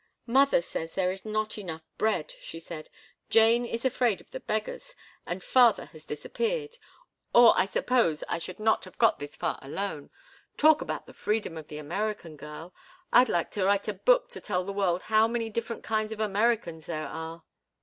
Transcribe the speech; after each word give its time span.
"Mother 0.25 0.63
says 0.63 0.95
there 0.95 1.11
is 1.11 1.25
not 1.25 1.59
enough 1.59 1.83
bread," 1.99 2.33
she 2.41 2.59
said. 2.59 2.89
"Jane 3.29 3.67
is 3.67 3.85
afraid 3.85 4.19
of 4.19 4.31
the 4.31 4.39
beggars 4.39 4.95
and 5.27 5.43
father 5.43 5.85
has 5.93 6.05
disappeared, 6.07 6.79
or 7.35 7.53
I 7.55 7.67
suppose 7.67 8.23
I 8.27 8.39
should 8.39 8.59
not 8.59 8.83
have 8.85 8.97
got 8.97 9.19
this 9.19 9.35
far 9.35 9.59
alone. 9.61 10.09
Talk 10.57 10.81
about 10.81 11.05
the 11.05 11.13
freedom 11.13 11.55
of 11.55 11.67
the 11.67 11.77
American 11.77 12.35
girl! 12.35 12.73
I'd 13.13 13.29
like 13.29 13.51
to 13.51 13.63
write 13.63 13.87
a 13.87 13.93
book 13.93 14.29
to 14.29 14.41
tell 14.41 14.63
the 14.63 14.73
world 14.73 15.03
how 15.03 15.27
many 15.27 15.51
different 15.51 15.83
kinds 15.83 16.11
of 16.11 16.19
Americans 16.19 16.87
there 16.87 17.05
are." 17.07 17.43